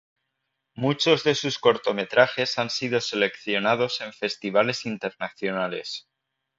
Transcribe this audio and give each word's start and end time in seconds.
Muchos 0.73 1.23
de 1.23 1.35
sus 1.35 1.59
cortometrajes 1.59 2.57
han 2.57 2.71
sido 2.71 3.01
seleccionados 3.01 4.01
en 4.01 4.11
festivales 4.13 4.87
internacionales. 4.87 6.07